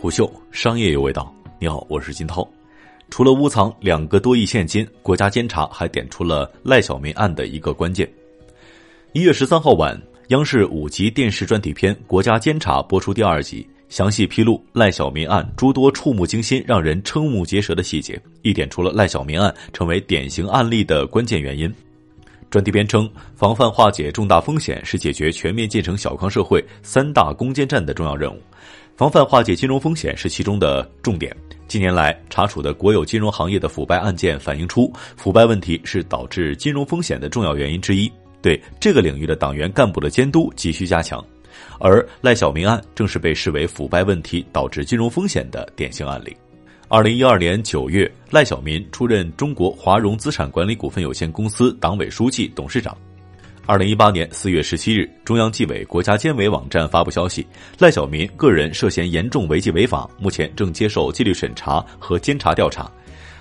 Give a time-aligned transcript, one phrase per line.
[0.00, 1.34] 虎嗅商业有味道。
[1.58, 2.48] 你好，我是金涛。
[3.10, 8.08] 除了窝藏两个多亿现金，国家监察还点出了赖小民案的一个关键。
[9.12, 21.74] 一月十三号晚，央视五集电视专题片《国家监察》播出第二集，详细披露赖小民案诸多触目惊心、让人瞠目结舌的细节，一点出了赖小民案成为典型案例的关键原因。
[22.50, 28.40] 专题片称，防范化解重大风险是解决全面建成小康社会三大攻坚战的重要任务。
[28.98, 31.32] 防范化解金融风险是其中的重点。
[31.68, 38.10] 近年来查处的国有金融行业的腐败案件反映出，腐败问题是导致金融风险的重要原因之一。
[38.42, 41.24] 对这个领域的党员干部的监督急需加强。
[41.78, 46.36] 而赖小民案正是被视为腐败问题导致金融风险的典型案例。
[46.88, 52.98] 二零一二年九月，赖小民出任中国华融资产管理股份有限公司党委书记、董事长。
[53.68, 57.46] 二零一八年四月十七日，中央纪委国家监委网站发布消息，
[57.78, 62.90] 赖小民个人涉嫌严重违纪违法，目前正接受纪律审查和监察调查。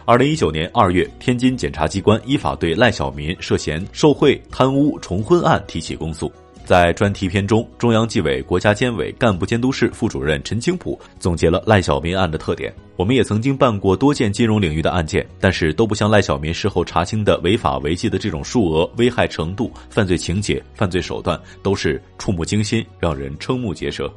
[0.04, 6.30] 二零一九年二月，天津检察机关依法对赖小民涉嫌受贿、贪污、重婚案提起公诉。
[6.68, 12.76] 在专题片中，中央纪委国家监委干部监督室副主任陈清普总结了赖小民案的特点。
[12.98, 24.12] 我们也曾经办过多件金融领域的案件，但是都不像赖小民事后查清的违法违纪的这种数额、危害程度、犯罪情节、犯罪手段都是触目惊心，让人瞠目结舌。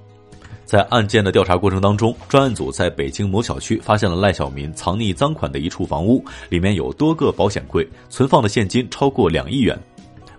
[0.65, 9.79] 在案件的调查过程当中，专案组在北京某小区发现了赖小民藏匿赃款的一处房屋，里面有多个保险柜，存放的现金超过两亿元。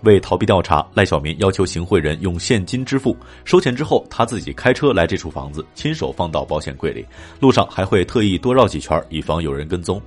[0.03, 7.05] 为逃避调查，赖小民要求行贿人用现金支付，收钱之后他自己开车来这处房子，亲手放到保险柜里，
[7.39, 10.01] 路上还会特意多绕几圈，以防有人跟踪。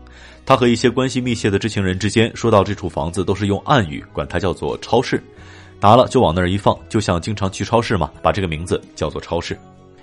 [0.47, 5.23] 他和一些关系密切的知情人之间说到这处房子都是用暗语，管它叫做超市，
[5.81, 9.59] 拿了就往那儿一放，就像经常去超市嘛，把这个名字叫做超市。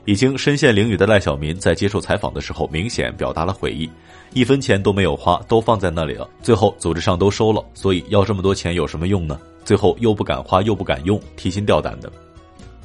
[0.06, 3.88] 已经身陷囹圄的赖小民在接受采访的时候，明显表达了悔意，
[4.34, 9.40] 一分钱都没有花，都放在那里了，最后组织上都收了，所以要这么多钱有什么用呢？
[9.64, 12.12] 最后又不敢花又不敢用，提心吊胆的。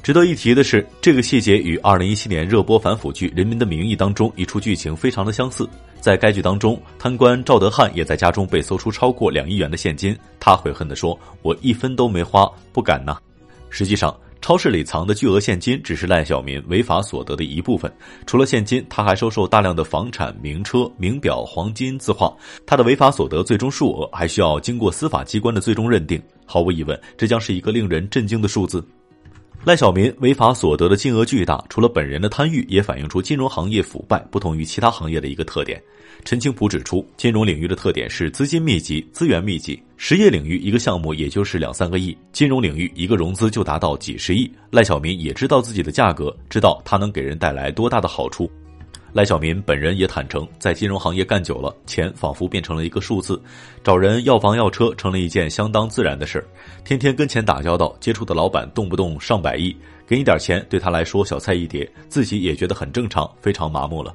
[0.03, 5.67] 值得一提的是，这个细节与二零一七年热播反腐剧《人民的名义》当中一出剧情非常的相似。
[5.99, 13.17] 在该剧当中，贪官赵德汉也在家中被搜出超过两亿元的现金，他悔恨地说：“我一分都没花，不敢呐。”
[13.69, 17.91] 实际上，超市里藏的巨额现金只是赖小民违法所得的一部分。
[18.25, 22.33] 除了现金，他还收受大量的房产、名车、名表、黄金、字画。
[22.65, 26.21] 他的违法所得最终数额还需要经过司法机关的最终认定。
[26.47, 28.83] 毫无疑问，这将是一个令人震惊的数字。
[29.63, 35.81] 赖小民违法所得的金额巨大，除了本人的贪欲，也反映出金融行业腐败不同于其他行业的一个特点。
[36.23, 39.81] 陈清普指出，金融领域的特点是资金密集、资源密集。
[39.97, 44.49] 实业领域一个项目也就是两三个亿，金融领域一个融资就达到几十亿。
[44.71, 48.49] 赖小民也知道自己的价格，知道他能给人带来多大的好处。
[49.17, 53.41] 赖小民本人也坦诚，在金融行业干久了，钱仿佛变成了一个数字，
[53.83, 56.45] 找人要房要车成了一件相当自然的事儿。
[56.85, 64.13] 天天跟钱打交道，接触的老板动不动上百亿，给你点钱对他来说小菜一碟，自己也觉得很正常，非常麻木了。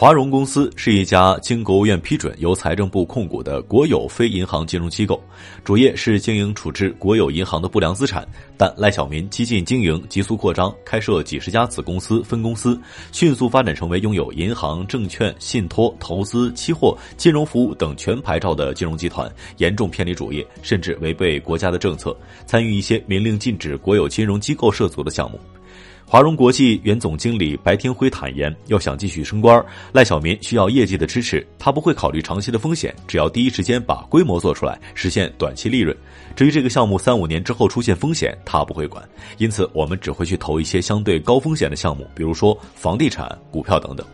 [0.00, 5.20] 华融公司是一家经国务院批准、由财政部控股的国有非银行金融机构，
[5.64, 8.24] 主业是经营处置国有银行的不良资产。
[8.56, 22.16] 但赖小民激进经营、急速扩张，开设几十家子公司、分公司，迅速发展成为拥有银行、证券、信托、投资、期货、金融服务等全牌照的金融集团，严重偏离主业，甚至违背国家的政策，
[22.46, 25.40] 参与一些明令禁止国有金融机构涉足的项目。
[26.10, 35.94] 华融国际原总经理白天辉坦言，要想继续升官，赖小民需要业绩的支持，他不会考虑长期的风险，只要第一时间把规模做出来，实现短期利润。
[36.34, 39.06] 至于这个项目三五年之后出现风险，他不会管。
[39.36, 44.06] 因此，我们只会去投一些相对高风险的项目，比如说房地产、股票等等。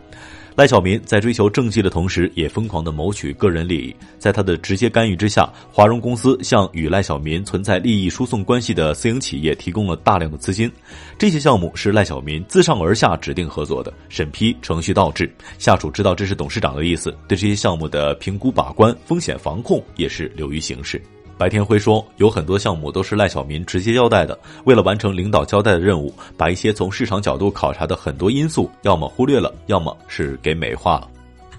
[0.55, 3.93] 赖小民在追求政绩的同时，也疯狂地谋取个人利益。
[4.17, 10.71] 在他的直接干预之下，华融公司向与赖小民存在利益输送关系的私营企业提供了大量的资金。
[11.17, 21.01] 这些项目是赖小民自上而下指定合作的，审批程序倒置，下属知道这是董事长的意思，对这些项目的评估把关、风险防控也是流于形式。
[21.37, 24.37] 白天辉说，有很多项目都是赖小民直接交代的。
[24.63, 31.09] 为了完成领导交代的任务，把一些从市场角度考察的很多因素，要么忽略了，要么是给美化了。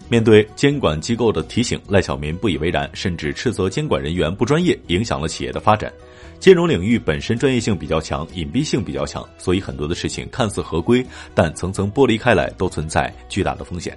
[0.09, 5.93] 面对监管机构的提醒，赖小民不以为然，甚至斥责监管人员不专业，影响了企业的发展。
[6.39, 13.97] 金融领域本身专业性比较强，隐蔽性比较强，所以很多的事情看似合规，但层层剥离开来，都存在巨大的风险。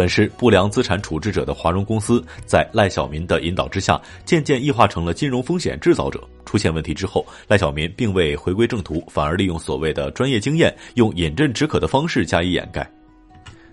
[0.00, 6.26] 本是不良资产处置者的华融公司，在赖小民的引导之下，渐渐异化成了金融风险制造者。
[6.46, 12.90] 出现问题之后，赖小民并未回归正途，反而利用所谓的专业经验，用饮鸩止渴的方式加以掩盖。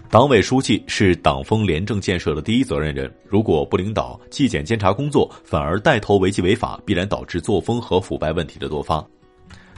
[0.10, 9.02] 党委书记是党风廉政建设的第一责任人，如果不领导纪检监察工作，反而带头违纪违法，必然导致作风和腐败问题的多发。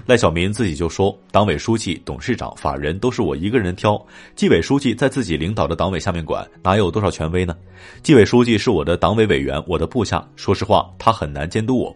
[0.05, 4.03] 赖小民自己就说：“党委书记、董事长、法人都是我一个人挑，
[4.35, 7.55] 纪委书记在自己领导的党委下面管，哪有多少权威呢？
[8.01, 11.95] 纪委书记是我的党委委员，我的部下，说实话，他很难监督我。”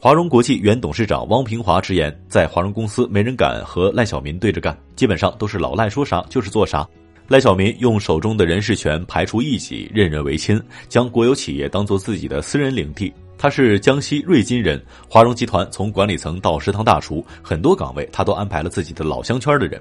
[0.00, 6.88] 华融国际原董事长汪平华直言，在华融公司没人敢和赖小民对着干，基本上都是老赖说啥就是做啥。
[7.26, 13.12] 赖小民用手中的人事权排除异己，任人唯亲，将国有企业当做自己的私人领地。
[13.38, 19.80] 他是江西瑞金人，华融集团从管理层到食堂大厨，很多岗位他都安排了自己的老乡圈的人。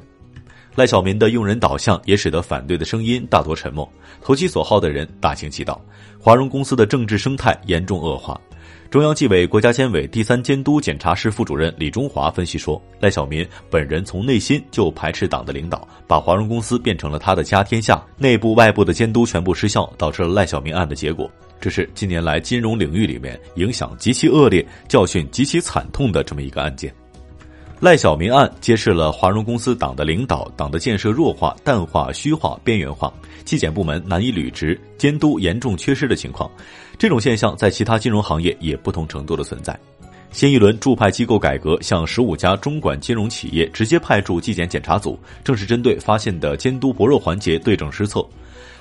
[0.76, 5.82] 赖小民的用人导向也使得反对的声音大多沉默，投其所好的人大行其道，
[6.20, 8.40] 华融公司的政治生态严重恶化。
[8.92, 21.30] 中央纪委国家监委第三监督检查室副主任李中华分析说，赖小民本人从内心就排斥党的领导，把华融公司变成了他的家天下，内部外部的监督全部失效，导致了赖小民案的结果。
[21.60, 26.94] 这是近年来金融领域里面影响极其恶劣、教训极其惨痛的这么一个案件。
[27.80, 33.14] 赖小民案揭示了华融公司党的领导、党的建设弱化、淡化、虚化、边缘化，
[33.46, 36.50] 纪检部门难以履职，监督严重缺失的情况。
[36.98, 39.80] 这种现象在其他金融行业也不同程度的存在。
[40.32, 48.28] 新一轮驻派机构改革向十五家中管金融企业直接派驻纪检检查组，正是针对发现的监督薄弱环节对症施策。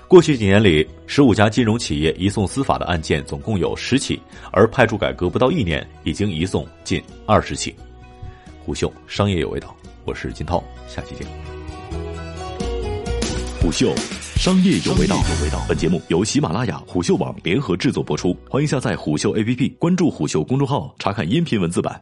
[0.08, 4.20] 过去几年里，十五家金融企业移送司法的案件总共有十起，
[4.52, 7.74] 而派驻改革不到一年，已经移送近二十起。
[8.64, 9.74] 虎嗅商业有味道，
[10.04, 11.26] 我是金涛，下期见。
[13.60, 13.92] 虎嗅
[14.36, 15.20] 商业有味道，
[15.68, 22.00] 本节目由喜马拉雅、虎嗅网联合制作播出，欢迎下载虎嗅 APP，关注虎嗅公众号，查看音频文字版。